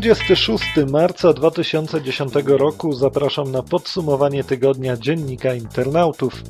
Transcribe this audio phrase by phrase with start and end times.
[0.00, 6.42] 26 marca 2010 roku zapraszam na podsumowanie tygodnia Dziennika Internautów.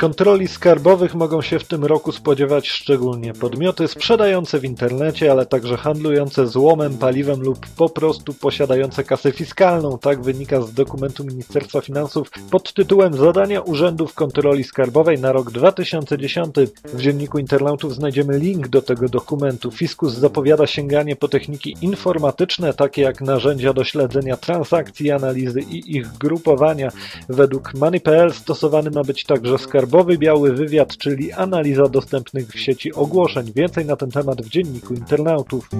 [0.00, 5.76] Kontroli skarbowych mogą się w tym roku spodziewać szczególnie podmioty sprzedające w internecie, ale także
[5.76, 9.98] handlujące złomem, paliwem lub po prostu posiadające kasę fiskalną.
[9.98, 16.54] Tak wynika z dokumentu Ministerstwa Finansów pod tytułem Zadania Urzędów Kontroli Skarbowej na rok 2010.
[16.84, 19.70] W dzienniku internautów znajdziemy link do tego dokumentu.
[19.70, 26.08] Fiskus zapowiada sięganie po techniki informatyczne, takie jak narzędzia do śledzenia transakcji, analizy i ich
[26.08, 26.90] grupowania.
[27.28, 32.92] Według Money.pl stosowany ma być także skarb Skarbowy Biały Wywiad, czyli analiza dostępnych w sieci
[32.92, 33.52] ogłoszeń.
[33.56, 35.70] Więcej na ten temat w dzienniku internautów.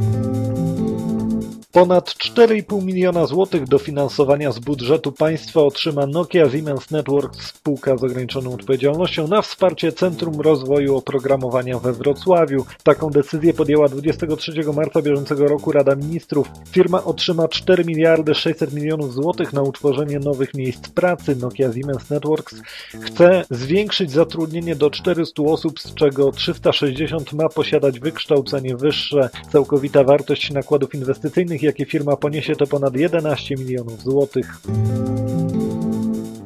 [1.72, 8.54] Ponad 4,5 miliona złotych dofinansowania z budżetu państwa otrzyma Nokia Siemens Networks spółka z ograniczoną
[8.54, 12.64] odpowiedzialnością na wsparcie Centrum Rozwoju Oprogramowania we Wrocławiu.
[12.82, 16.48] Taką decyzję podjęła 23 marca bieżącego roku Rada Ministrów.
[16.70, 21.36] Firma otrzyma 4 miliardy 600 milionów złotych na utworzenie nowych miejsc pracy.
[21.36, 22.54] Nokia Siemens Networks
[23.00, 29.30] chce zwiększyć zatrudnienie do 400 osób, z czego 360 ma posiadać wykształcenie wyższe.
[29.52, 34.60] Całkowita wartość nakładów inwestycyjnych jakie firma poniesie to ponad 11 milionów złotych.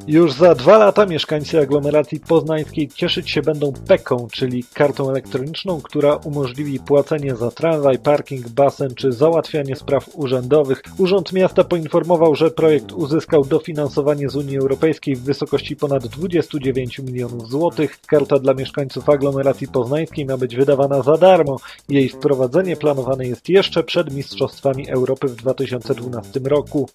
[0.07, 6.15] Już za dwa lata mieszkańcy aglomeracji poznańskiej cieszyć się będą PEKą, czyli kartą elektroniczną, która
[6.15, 10.81] umożliwi płacenie za tramwaj, parking, basen czy załatwianie spraw urzędowych.
[10.97, 17.49] Urząd Miasta poinformował, że projekt uzyskał dofinansowanie z Unii Europejskiej w wysokości ponad 29 milionów
[17.49, 17.99] złotych.
[18.07, 21.57] Karta dla mieszkańców aglomeracji poznańskiej ma być wydawana za darmo.
[21.89, 26.89] Jej wprowadzenie planowane jest jeszcze przed Mistrzostwami Europy w 2012 roku.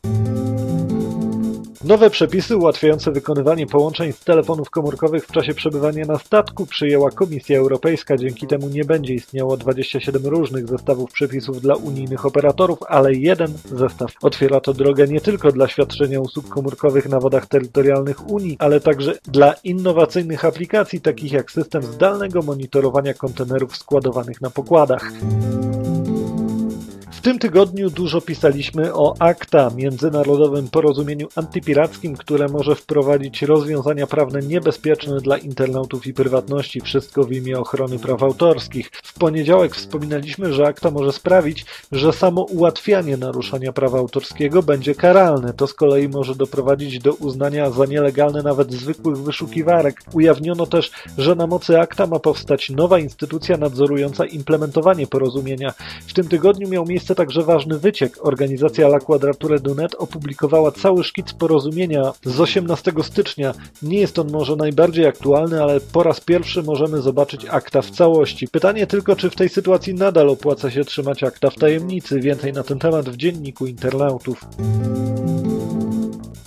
[1.91, 7.59] Nowe przepisy ułatwiające wykonywanie połączeń z telefonów komórkowych w czasie przebywania na statku przyjęła Komisja
[7.59, 8.17] Europejska.
[8.17, 14.13] Dzięki temu nie będzie istniało 27 różnych zestawów przepisów dla unijnych operatorów, ale jeden zestaw.
[14.23, 19.19] Otwiera to drogę nie tylko dla świadczenia usług komórkowych na wodach terytorialnych Unii, ale także
[19.25, 25.13] dla innowacyjnych aplikacji takich jak system zdalnego monitorowania kontenerów składowanych na pokładach.
[27.21, 34.41] W tym tygodniu dużo pisaliśmy o ACTA, międzynarodowym porozumieniu antypirackim, które może wprowadzić rozwiązania prawne
[34.41, 38.91] niebezpieczne dla internautów i prywatności, wszystko w imię ochrony praw autorskich.
[39.03, 45.53] W poniedziałek wspominaliśmy, że ACTA może sprawić, że samo ułatwianie naruszania prawa autorskiego będzie karalne.
[45.53, 50.01] To z kolei może doprowadzić do uznania za nielegalne nawet zwykłych wyszukiwarek.
[50.13, 55.75] Ujawniono też, że na mocy ACTA ma powstać nowa instytucja nadzorująca implementowanie porozumienia.
[56.07, 58.27] W tym tygodniu miał miejsce miejsce także ważny wyciek.
[58.27, 63.55] Organizacja La Quadrature du Net opublikowała cały szkic porozumienia z 18 stycznia.
[63.83, 68.49] Nie jest on może najbardziej aktualny, ale po raz pierwszy możemy zobaczyć akta w całości.
[68.49, 72.21] Pytanie tylko, czy w tej sytuacji nadal opłaca się trzymać akta w tajemnicy.
[72.21, 74.45] Więcej na ten temat w dzienniku internautów.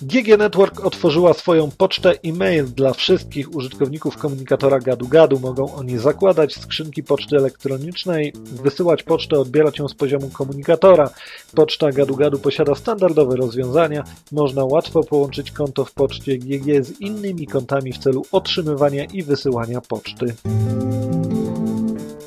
[0.04, 5.40] GG Network otworzyła swoją pocztę e-mail dla wszystkich użytkowników komunikatora gadu-gadu.
[5.40, 8.32] Mogą oni zakładać skrzynki poczty elektronicznej,
[8.62, 11.10] wysyłać pocztę, odbierać ją z poziomu komunikatora.
[11.54, 14.04] Poczta gadu-gadu posiada standardowe rozwiązania.
[14.32, 19.80] Można łatwo połączyć konto w poczcie GG z innymi kontami w celu otrzymywania i wysyłania
[19.80, 20.34] poczty.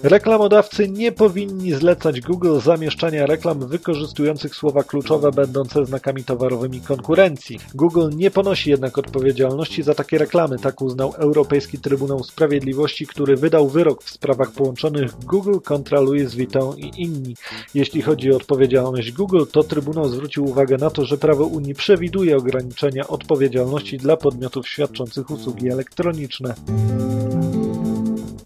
[0.08, 7.60] Reklamodawcy nie powinni zlecać Google zamieszczania reklam wykorzystujących słowa kluczowe będące znakami towarowymi konkurencji.
[7.76, 13.68] Google nie ponosi jednak odpowiedzialności za takie reklamy, tak uznał Europejski Trybunał Sprawiedliwości, który wydał
[13.70, 17.36] wyrok w sprawach połączonych Google kontra Louis Vuitton i inni.
[17.74, 22.38] Jeśli chodzi o odpowiedzialność Google, to Trybunał zwrócił uwagę na to, że prawo Unii przewiduje
[22.38, 26.56] ograniczenia odpowiedzialności dla podmiotów świadczących usługi elektroniczne.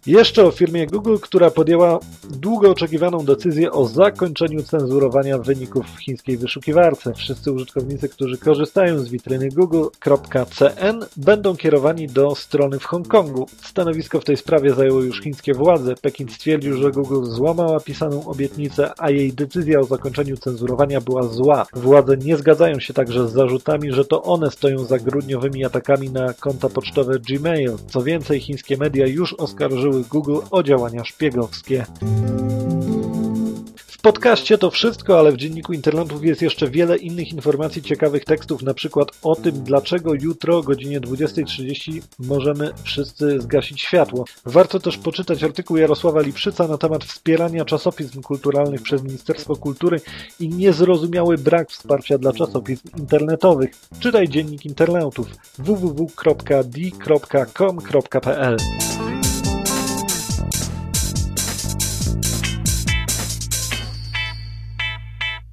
[0.06, 6.38] Jeszcze o firmie Google, która podjęła długo oczekiwaną decyzję o zakończeniu cenzurowania wyników w chińskiej
[6.38, 7.14] wyszukiwarce.
[7.14, 13.48] Wszyscy użytkownicy, którzy korzystają z witryny google.cn będą kierowani do strony w Hongkongu.
[13.64, 15.96] Stanowisko w tej sprawie zajęły już chińskie władze.
[16.02, 21.66] Pekin stwierdził, że Google złamała pisaną obietnicę, a jej decyzja o zakończeniu cenzurowania była zła.
[21.74, 26.34] Władze nie zgadzają się także z zarzutami, że to one stoją za grudniowymi atakami na
[26.34, 27.72] konta pocztowe Gmail.
[27.88, 31.86] Co więcej, chińskie media już oskarżyły Google o działania szpiegowskie.
[34.02, 38.64] W podcaście to wszystko, ale w dzienniku internetów jest jeszcze wiele innych informacji, ciekawych tekstów,
[38.64, 44.26] na przykład o tym, dlaczego jutro o godzinie 20.30 możemy wszyscy zgasić światło.
[44.46, 50.02] Warto też poczytać artykuł Jarosława Lipszyca na temat wspierania czasopism kulturalnych przez Ministerstwo Kultury
[50.40, 53.72] i niezrozumiały brak wsparcia dla czasopism internetowych.
[54.00, 55.28] Czytaj dziennik internautów
[55.58, 56.18] www.d.com.pl